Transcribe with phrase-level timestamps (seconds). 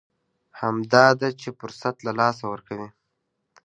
[0.59, 2.89] همدا ده چې فرصت له لاسه ورکوي.